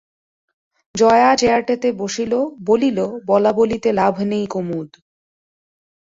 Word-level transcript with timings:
জয়া 0.95 1.31
চেয়ারটাতে 1.35 1.89
বসিল, 1.93 2.33
বলিল, 2.65 2.99
বলাবলিতে 3.25 3.89
লাভ 3.91 4.15
নেই 4.23 4.45
কুমুদ। 4.47 4.89